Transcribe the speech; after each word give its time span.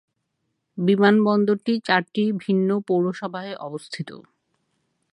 বিমানবন্দরটি 0.77 1.73
চারটি 1.87 2.23
ভিন্ন 2.37 2.69
পৌরসভায় 2.87 3.53
অবস্থিত। 3.59 4.09